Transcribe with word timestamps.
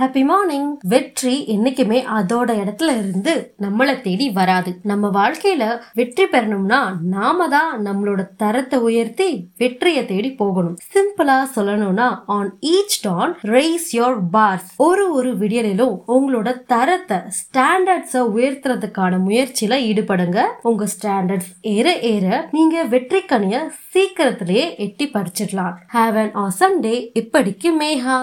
Happy 0.00 0.24
morning 0.24 0.78
வெற்றி 0.82 1.44
என்னைக்குமே 1.54 2.04
அதோட 2.16 2.50
இடத்துல 2.62 2.90
இருந்து 2.98 3.54
நம்மளை 3.60 4.00
தேடி 4.00 4.30
வராது. 4.30 4.80
நம்ம 4.82 5.08
வாழ்க்கையில 5.08 5.80
வெற்றி 5.94 6.24
பெறணும்னா 6.24 7.00
நாம 7.00 7.48
தான் 7.48 7.86
நம்மளோட 7.86 8.28
தரத்தை 8.36 8.78
உயர்த்தி 8.78 9.50
வெற்றியை 9.56 10.04
தேடி 10.04 10.30
போகணும். 10.32 10.76
சிம்பிளா 10.92 11.38
சொல்லணும்னா 11.56 12.22
on 12.26 12.58
each 12.74 12.96
dawn 13.02 13.36
raise 13.40 13.96
your 13.96 14.20
bars 14.32 14.68
ஒரு 14.76 15.12
ஒரு 15.12 15.36
விடியலிலும் 15.36 15.96
உங்களோட 16.06 16.64
தரத்தை 16.66 17.18
ஸ்டாண்டர்ட்ஸை 17.40 18.22
உயர்த்துறதுக்கான 18.36 19.20
முயற்சியில 19.26 19.80
ஈடுபடுங்க. 19.88 20.38
உங்க 20.62 20.86
ஸ்டாண்டர்ட்ஸ் 20.94 21.50
ஏற 21.60 21.96
ஏற 21.98 22.48
நீங்க 22.50 22.84
வெற்றி 22.84 23.22
கனிய 23.32 23.66
சீக்கிரத்திலேயே 23.92 24.76
எட்டி 24.76 25.10
பறிச்சிடலாம். 25.12 25.74
ஹாவ் 25.92 26.18
அன் 26.24 26.32
ஆசம் 26.46 26.80
டே 26.80 27.10
இப்படிக்கு 27.14 27.70
மேஹா 27.82 28.18